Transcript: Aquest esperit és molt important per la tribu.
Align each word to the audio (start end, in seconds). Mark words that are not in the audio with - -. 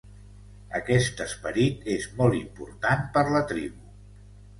Aquest 0.77 1.19
esperit 1.25 1.85
és 1.95 2.07
molt 2.21 2.37
important 2.39 3.05
per 3.19 3.25
la 3.37 3.43
tribu. 3.53 3.93